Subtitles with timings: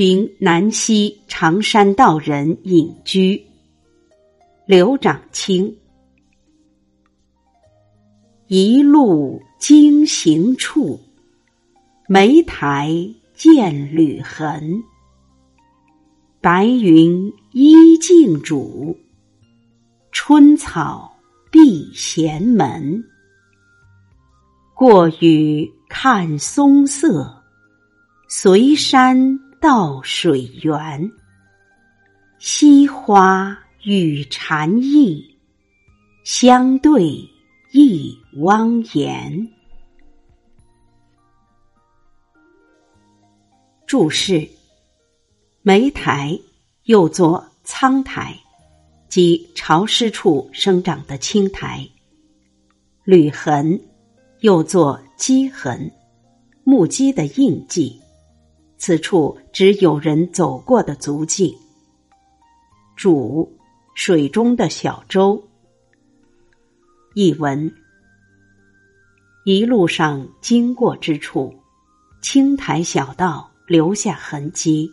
[0.00, 3.44] 寻南溪常山道人隐居。
[4.64, 5.76] 刘长卿。
[8.46, 11.00] 一路经行处，
[12.06, 12.94] 莓苔
[13.34, 14.80] 见履痕。
[16.40, 18.96] 白云依镜主，
[20.12, 21.12] 春草
[21.50, 23.02] 闭闲门。
[24.76, 27.42] 过雨看松色，
[28.28, 31.10] 随山到水源。
[32.38, 35.36] 溪花与蝉意，
[36.24, 37.28] 相对
[37.72, 39.48] 一汪言。
[43.86, 44.48] 注释：
[45.62, 46.38] 莓苔
[46.84, 48.38] 又作苍苔，
[49.08, 51.88] 即潮湿处生长的青苔。
[53.04, 53.80] 履痕。
[54.40, 55.90] 又作迹痕，
[56.62, 58.00] 木屐的印记。
[58.78, 61.54] 此处指有人走过的足迹。
[62.96, 63.48] 渚，
[63.94, 65.42] 水中的小舟。
[67.14, 67.74] 译文：
[69.44, 71.54] 一路上经过之处，
[72.22, 74.90] 青苔小道留下痕迹，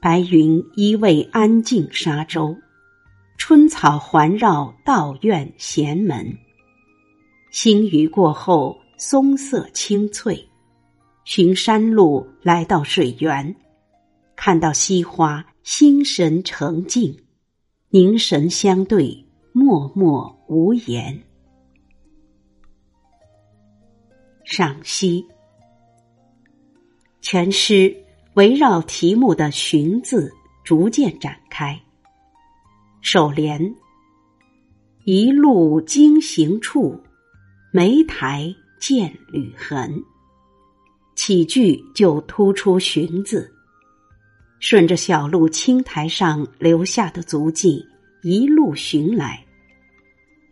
[0.00, 2.56] 白云依偎安静沙洲，
[3.36, 6.36] 春草环绕道院闲门。
[7.50, 10.48] 星雨过后，松色青翠。
[11.26, 13.56] 寻山路来到水源，
[14.36, 17.18] 看到溪花，心神澄净，
[17.90, 21.20] 凝神相对，默默无言。
[24.44, 25.26] 赏析：
[27.20, 28.04] 全诗
[28.34, 30.32] 围绕题目的“寻”字
[30.62, 31.76] 逐渐展开。
[33.00, 33.74] 首联：
[35.04, 37.02] 一路经行处。
[37.72, 39.92] 莓苔见履痕，
[41.26, 43.52] 起句就突出“寻”字。
[44.60, 47.84] 顺着小路青苔上留下的足迹，
[48.22, 49.44] 一路寻来，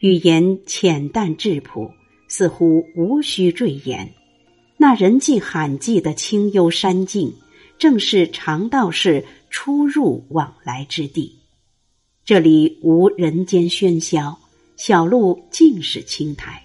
[0.00, 1.88] 语言浅淡质朴，
[2.26, 4.12] 似乎无需赘言。
[4.76, 7.32] 那人迹罕迹的清幽山境，
[7.78, 11.38] 正是常道士出入往来之地。
[12.24, 14.36] 这里无人间喧嚣，
[14.76, 16.60] 小路尽是青苔。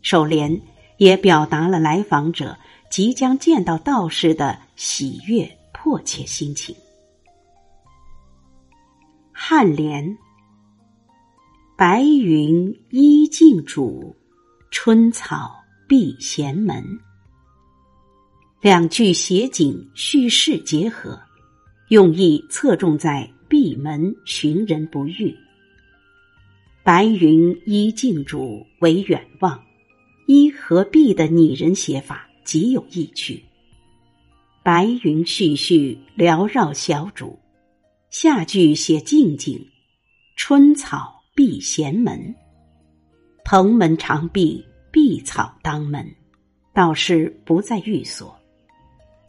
[0.00, 0.58] 首联
[0.96, 2.56] 也表达了来访者
[2.90, 6.74] 即将见到道士的喜悦、迫切心情。
[9.32, 10.18] 颔联：
[11.78, 14.14] 白云依静主，
[14.72, 15.54] 春草
[15.88, 16.84] 闭闲门。
[18.60, 21.18] 两句写景叙事结合，
[21.90, 25.32] 用意侧重在闭门寻人不遇。
[26.82, 29.58] 白云依静主为远望。
[30.26, 33.40] 依和闭的拟人写法极有意趣。
[34.64, 37.38] 白云絮絮缭绕小主，
[38.10, 39.64] 下句写静静，
[40.34, 42.34] 春草闭闲门，
[43.44, 46.04] 蓬门长闭，碧草当门，
[46.74, 48.36] 倒是不在寓所。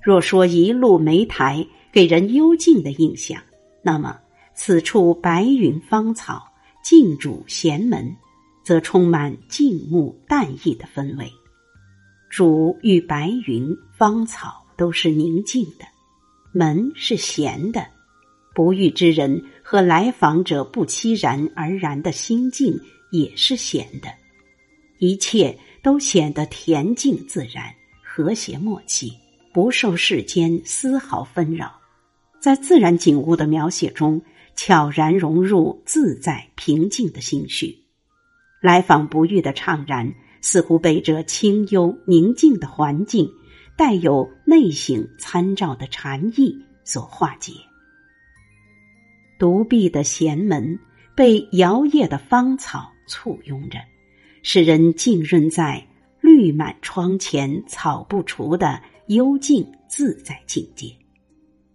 [0.02, 3.40] 若说一路莓苔给人幽静的印象，
[3.84, 4.20] 那么
[4.56, 6.52] 此处白云芳草，
[6.84, 8.12] 静主闲门。
[8.64, 11.32] 则充满静穆淡逸的氛围。
[12.32, 15.86] 主与白云、芳草都是宁静的，
[16.54, 17.86] 门是闲的，
[18.56, 22.80] 不遇之人和来访者不期然而然的心境
[23.12, 24.08] 也是闲的，
[25.00, 27.66] 一切都显得恬静自然、
[28.02, 29.12] 和谐默契，
[29.54, 31.82] 不受世间丝毫纷扰，
[32.40, 34.22] 在自然景物的描写中
[34.56, 37.78] 悄然融入自在平静的心绪。
[38.62, 43.32] 来访不遇的怅然，似乎被这清幽宁静的环境，
[43.78, 47.54] 带有内省参照的禅意所化解。
[49.38, 50.80] 独闭的闲门
[51.16, 53.80] 被摇曳的芳草簇拥着，
[54.44, 55.88] 使人浸润在
[56.20, 60.96] 绿满窗前草不除的幽静自在境界，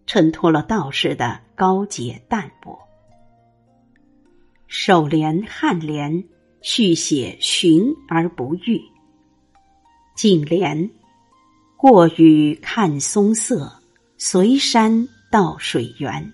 [0.07, 2.79] 衬托了道士的高洁淡泊。
[4.67, 6.25] 首联颔联。
[6.69, 8.83] 续写寻而不遇。
[10.17, 10.91] 颈联：
[11.77, 13.73] 过雨看松色，
[14.19, 16.33] 随山到水源。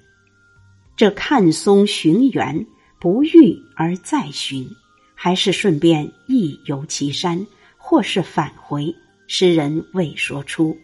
[0.97, 2.67] 这看松寻源，
[2.99, 4.67] 不遇而再寻，
[5.15, 7.47] 还是顺便一游其山，
[7.77, 8.97] 或是返回？
[9.27, 10.79] 诗人未说出。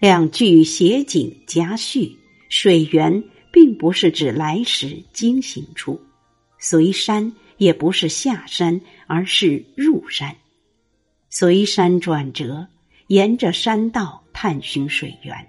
[0.00, 2.16] 两句写景加叙，
[2.48, 3.22] 水源
[3.52, 6.00] 并不是指来时经行处，
[6.58, 7.32] 随山。
[7.56, 10.36] 也不是下山，而是入山。
[11.30, 12.68] 随山转折，
[13.08, 15.48] 沿着山道探寻水源。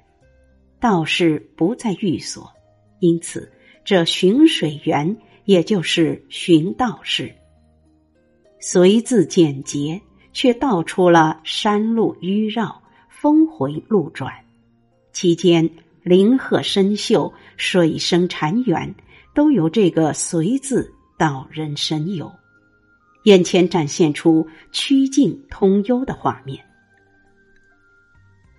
[0.80, 2.52] 道士不在寓所，
[3.00, 3.52] 因此
[3.84, 7.34] 这寻水源也就是寻道士。
[8.60, 10.02] 随字简洁，
[10.34, 14.34] 却道出了山路迂绕、峰回路转，
[15.14, 15.70] 其间
[16.02, 18.94] 林壑深秀、水声潺湲，
[19.36, 22.32] 都由这个“随”字道人神游，
[23.24, 26.64] 眼前展现出曲径通幽的画面。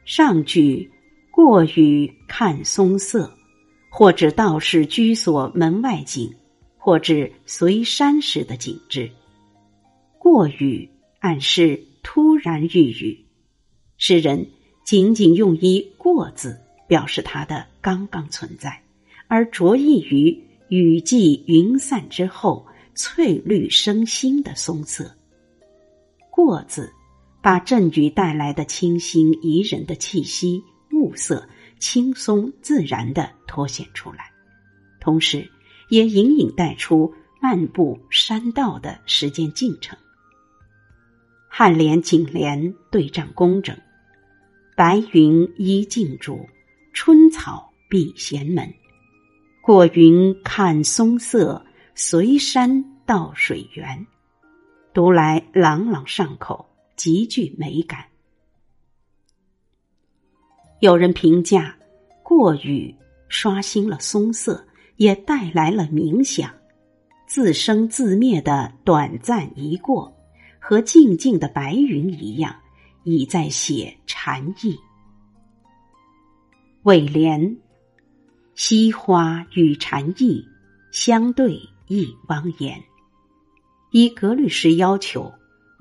[0.04, 0.90] 上句
[1.30, 3.32] “过雨看松色”，
[3.90, 6.34] 或指道士居所门外景，
[6.78, 9.10] 或指随山时的景致。
[10.18, 10.88] 过雨
[11.20, 13.26] 暗示突然遇雨，
[13.98, 14.48] 诗人
[14.84, 18.82] 仅仅用一“过”字表示它的刚刚存在，
[19.26, 25.14] 而着意于雨霁云散之后翠绿生新的松色。
[26.30, 26.92] 过字
[27.42, 31.48] 把阵雨带来的清新宜人的气息、物色
[31.78, 34.30] 轻松自然的脱显出来，
[35.00, 35.48] 同时
[35.88, 39.96] 也隐隐带出漫步山道的时间进程。
[41.50, 43.74] 颔联颈联对仗工整，
[44.76, 46.46] 白云依镜主，
[46.92, 48.68] 春草闭闲门。
[49.66, 51.66] 过云看松色，
[51.96, 54.06] 随山到水源。
[54.94, 56.64] 读来朗朗上口，
[56.94, 58.04] 极具美感。
[60.78, 61.76] 有人评价，
[62.22, 62.94] 过雨
[63.28, 64.64] 刷新了松色，
[64.98, 66.48] 也带来了冥想，
[67.26, 70.16] 自生自灭的短暂一过。
[70.60, 72.54] 和静静的白云一样，
[73.02, 74.78] 已在写禅意。
[76.84, 77.56] 尾联：
[78.56, 80.42] 惜花与禅意
[80.90, 82.82] 相对亦汪言。
[83.90, 85.30] 依格律诗要求，“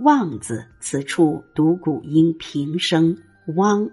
[0.03, 3.17] 望”字此处读古音平声
[3.55, 3.89] “汪”。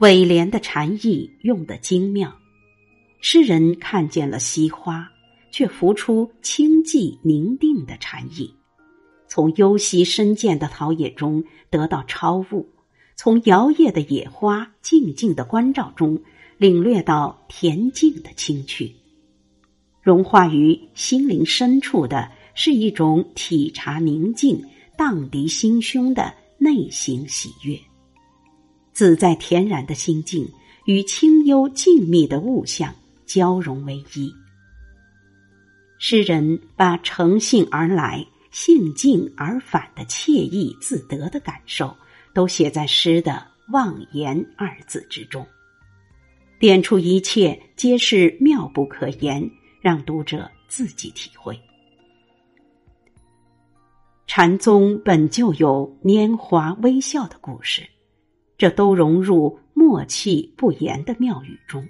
[0.00, 2.36] 尾联的禅意用得精妙，
[3.20, 5.08] 诗人看见了惜花，
[5.52, 8.52] 却浮出清寂宁定的禅意。
[9.28, 12.68] 从幽溪深涧的陶冶中得到超悟，
[13.14, 16.20] 从摇曳的野花静静的关照中
[16.60, 18.92] 领略到恬静的清趣，
[20.02, 24.62] 融化于心灵深处的是一种体察宁静、
[24.94, 27.80] 荡涤心胸的内心喜悦，
[28.92, 30.46] 自在恬然的心境
[30.84, 34.30] 与清幽静谧的物象交融为一。
[35.98, 38.26] 诗人把乘兴而来。
[38.50, 41.96] 兴尽而返的惬意自得的感受，
[42.34, 45.46] 都写在诗的“妄言”二字之中，
[46.60, 51.58] 点出一切皆是妙不可言，让读者自己体会。
[54.26, 57.88] 禅宗本就有拈花微笑的故事，
[58.58, 61.82] 这都融入默契不言的妙语中，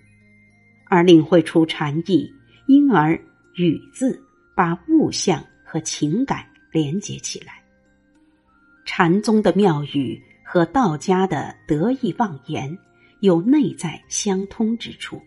[0.86, 2.32] 而领会出禅意，
[2.68, 3.20] 因而
[3.58, 4.22] “语”字
[4.54, 6.46] 把物象和情感。
[6.70, 7.60] 连接起来，
[8.84, 12.78] 禅宗的妙语和道家的得意忘言
[13.20, 15.20] 有内在相通之处。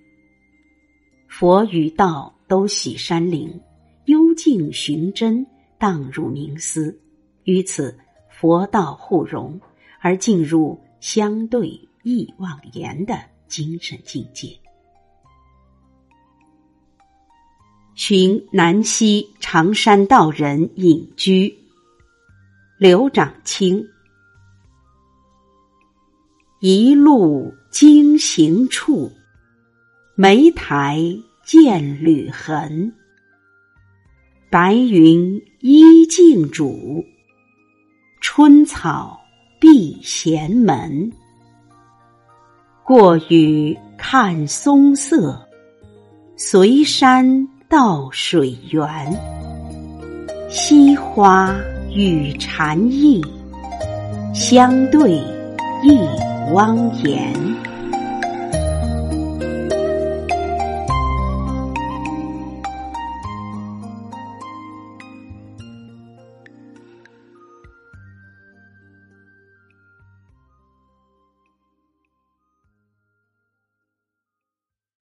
[1.27, 3.59] 佛与道都喜山林，
[4.05, 5.45] 幽静寻真，
[5.79, 6.99] 荡入冥思，
[7.43, 7.97] 于此
[8.29, 9.59] 佛道互融，
[9.99, 11.69] 而进入相对
[12.03, 14.49] 意妄言的精神境界。
[17.95, 21.55] 寻南溪常山道人隐居。
[22.79, 23.87] 刘长卿，
[26.65, 29.11] 一路经行处，
[30.15, 30.97] 莓苔
[31.43, 32.93] 见履痕。
[34.49, 37.03] 白云依镜主，
[38.21, 39.19] 春草
[39.59, 41.11] 闭闲门。
[42.85, 45.45] 过雨看松色，
[46.37, 47.45] 随山。
[47.67, 48.87] 到水源，
[50.47, 51.53] 惜花
[51.91, 53.19] 与禅意
[54.33, 55.15] 相对，
[55.81, 55.97] 一
[56.51, 57.52] 汪言。